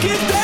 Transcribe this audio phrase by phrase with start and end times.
[0.00, 0.39] get down.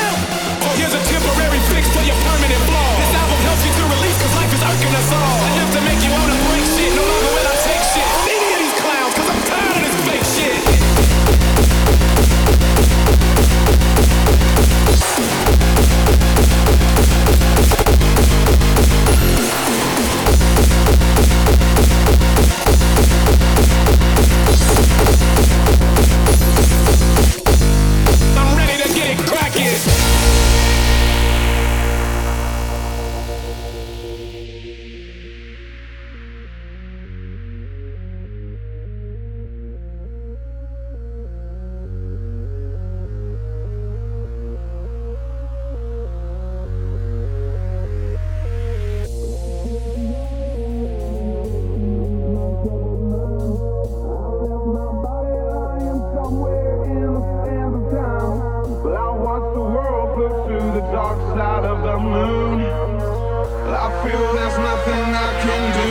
[64.11, 65.89] there's nothing I can do.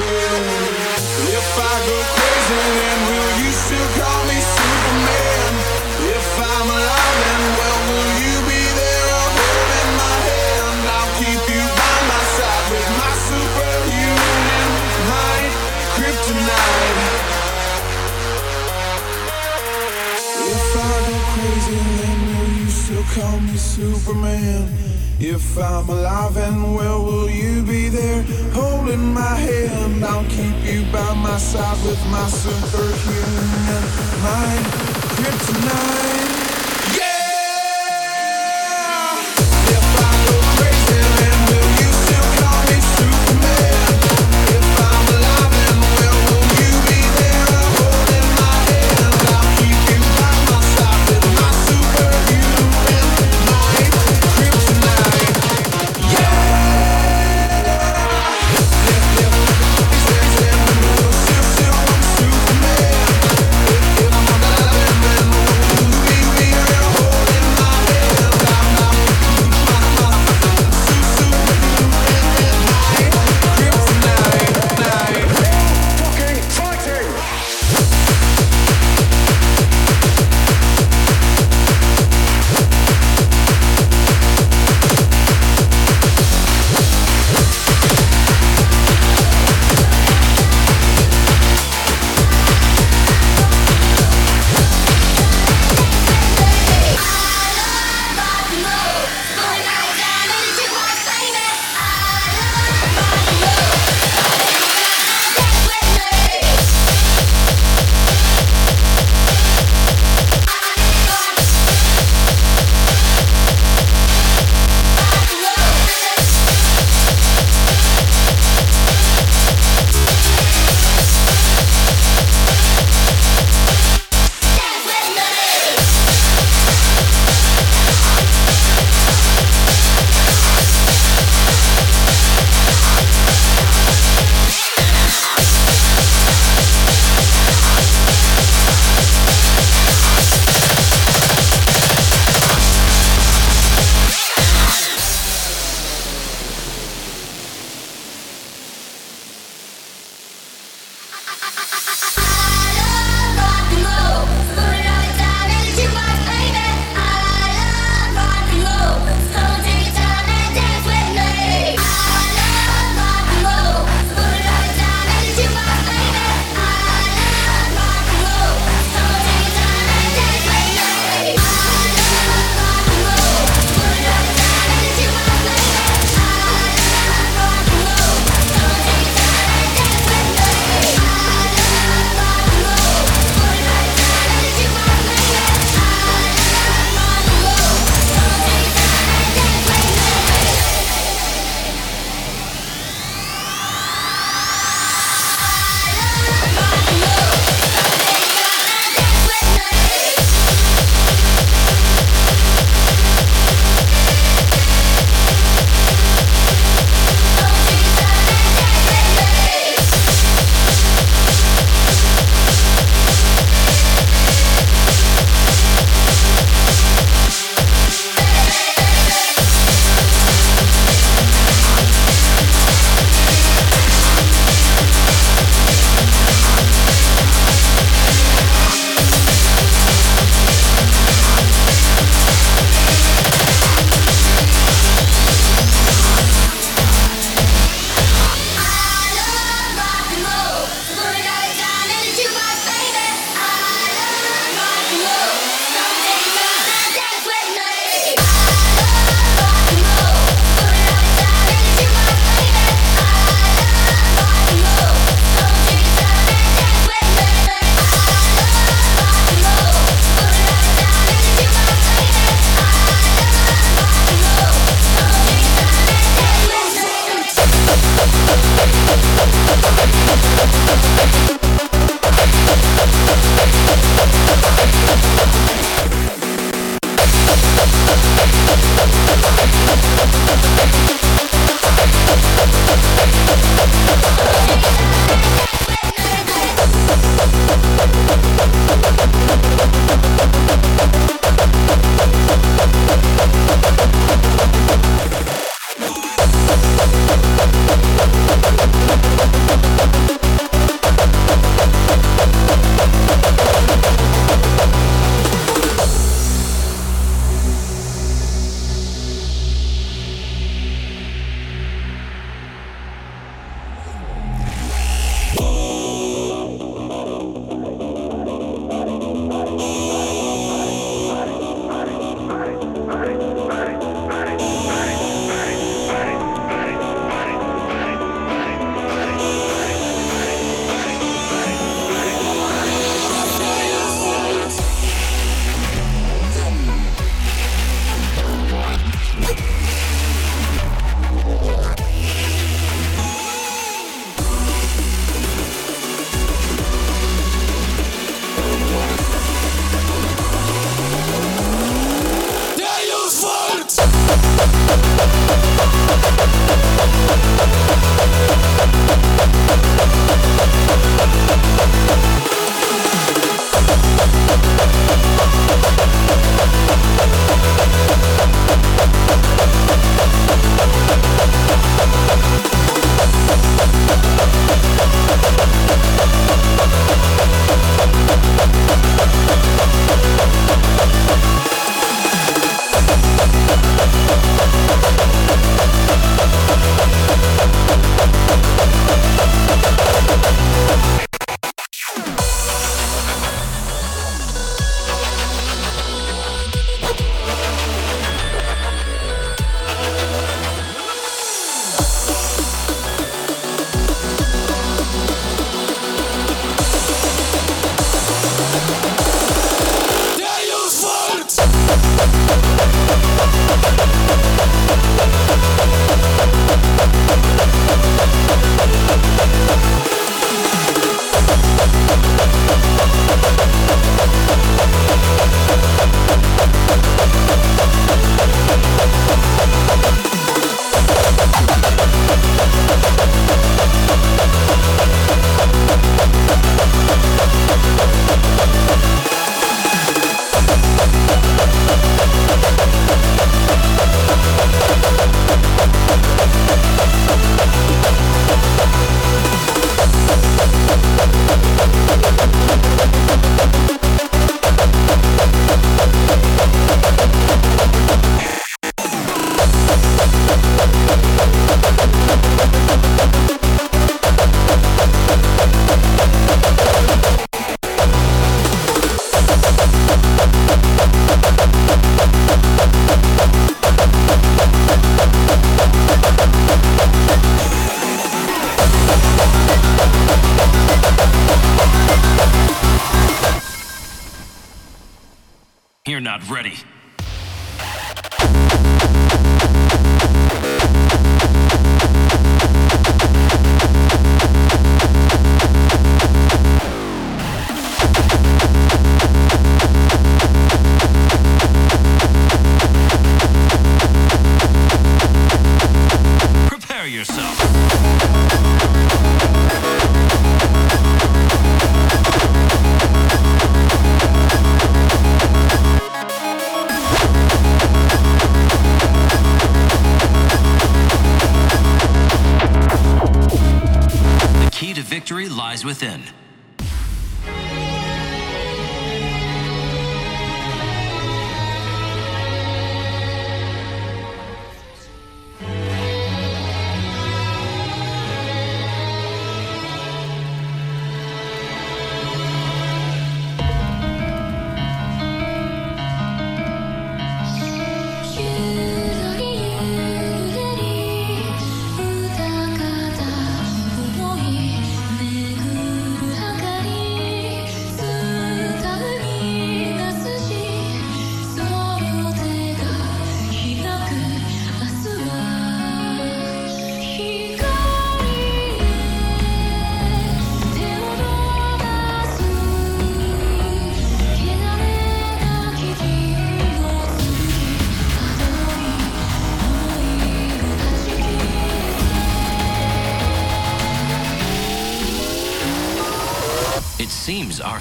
[0.00, 1.36] Yeah.
[1.36, 5.52] If I go crazy, then will you still call me Superman?
[6.16, 10.80] If I'm alive, well, will you be there holding my hand?
[10.96, 14.70] I'll keep you by my side with my superhuman
[15.96, 17.00] kryptonite.
[20.48, 24.89] If I go crazy, then will you still call me Superman?
[25.22, 28.22] If I'm alive and well, will you be there
[28.54, 30.02] holding my hand?
[30.02, 33.84] I'll keep you by my side with my superhuman
[34.22, 34.64] mind.
[35.20, 36.29] Kryptonite.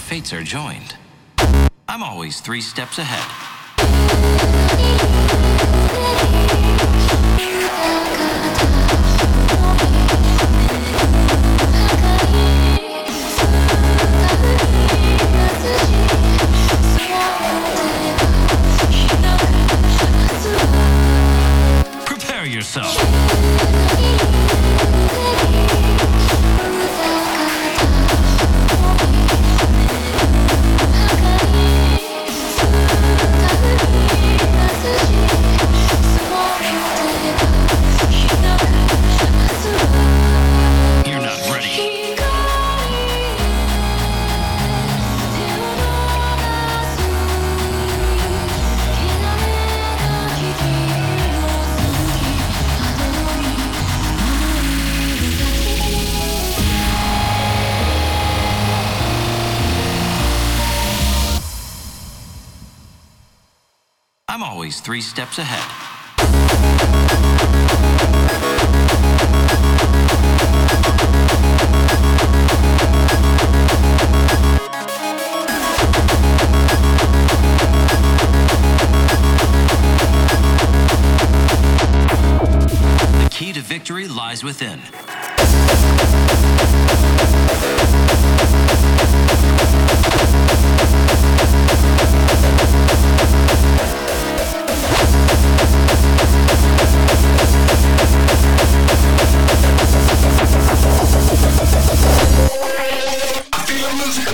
[0.09, 0.95] Fates are joined.
[1.87, 3.21] I'm always three steps ahead.
[22.07, 23.78] Prepare yourself.
[64.69, 65.63] always three steps ahead.
[83.23, 84.79] The key to victory lies within.
[103.51, 104.29] I feel music.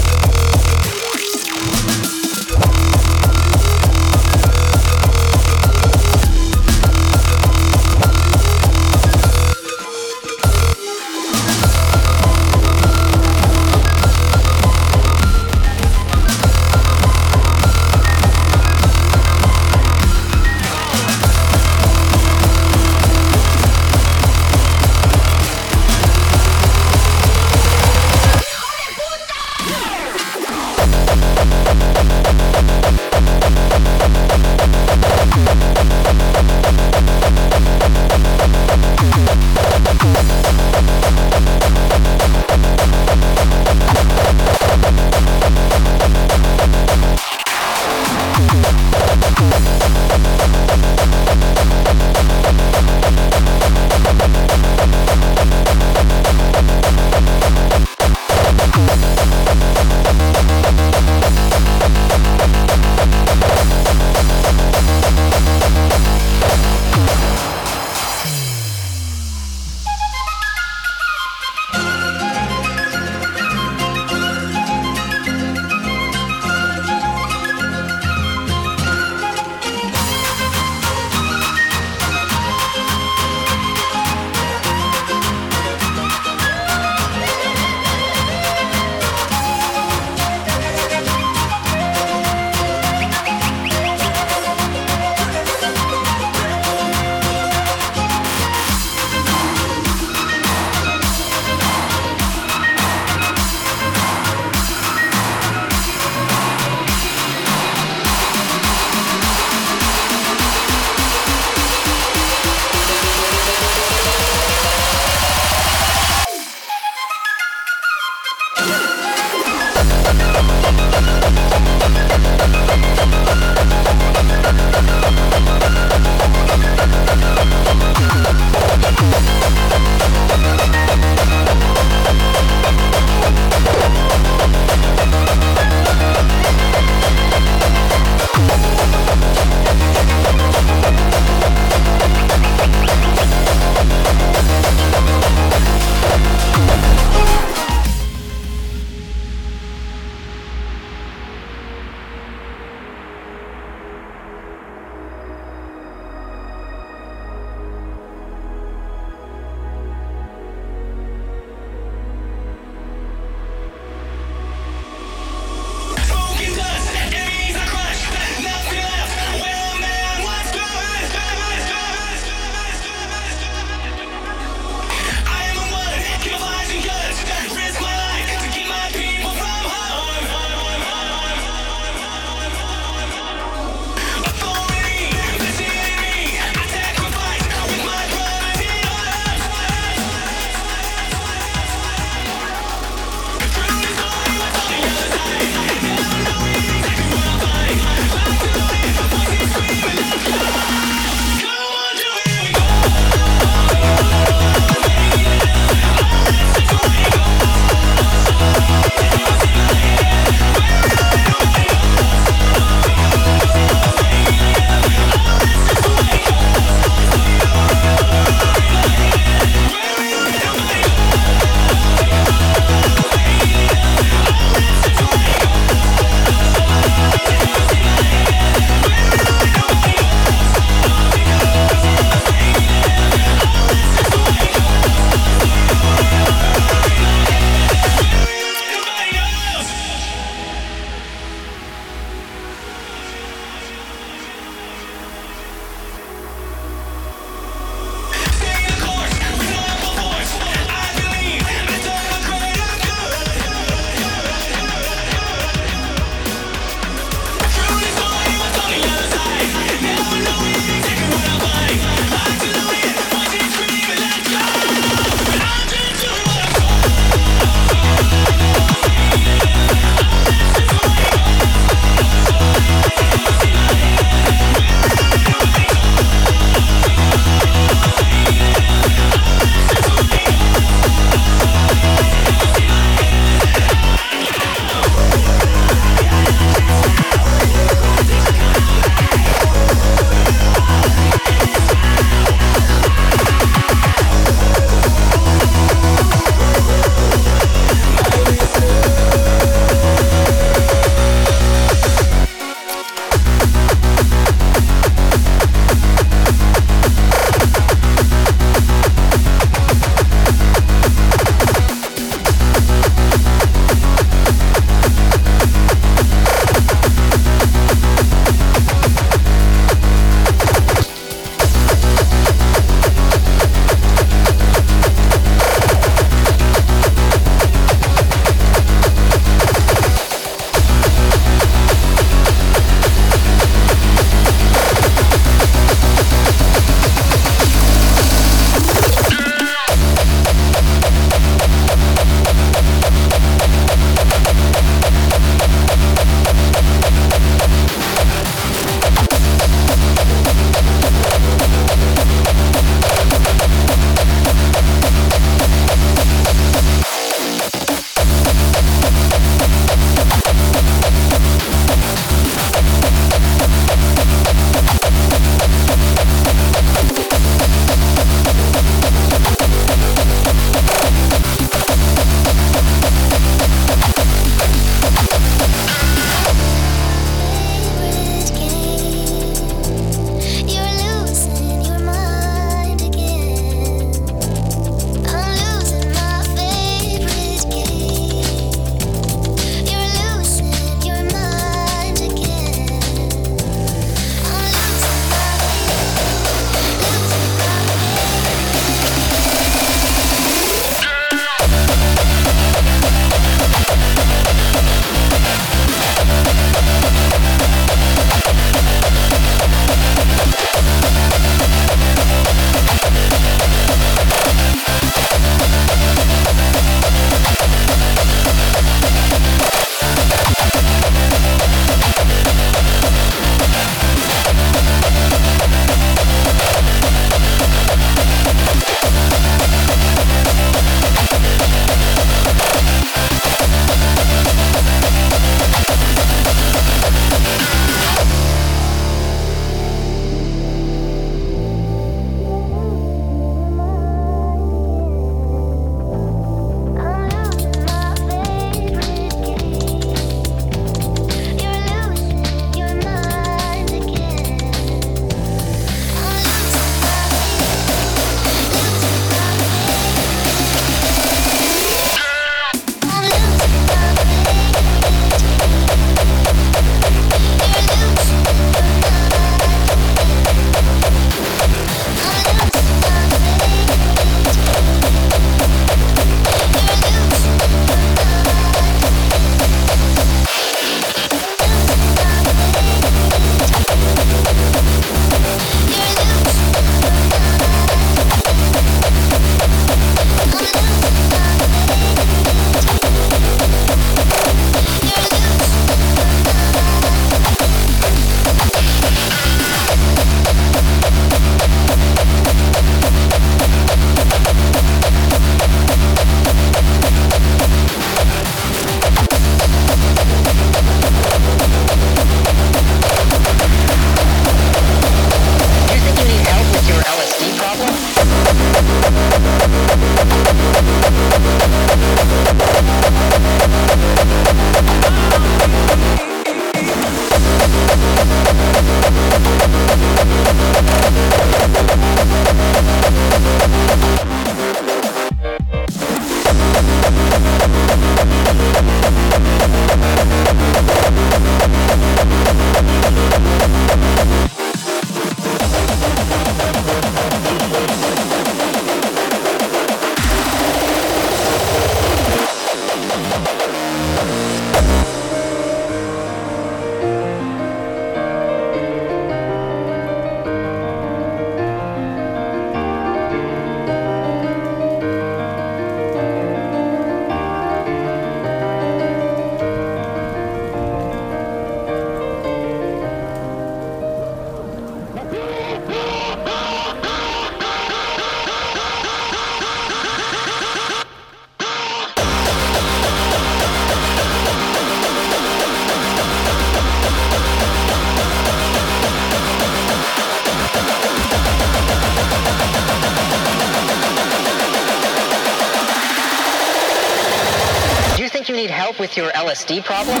[599.26, 600.00] LSD problem?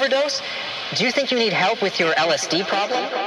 [0.00, 0.40] overdose?
[0.96, 3.19] Do you think you need help with your LSD problem?